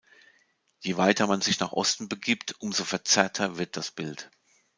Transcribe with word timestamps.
Je 0.79 0.97
weiter 0.97 1.27
man 1.27 1.41
sich 1.41 1.59
nach 1.59 1.73
Osten 1.73 2.09
begibt, 2.09 2.59
umso 2.59 2.85
verzerrter 2.85 3.59
wird 3.59 3.77
das 3.77 3.91
Bild. 3.91 4.31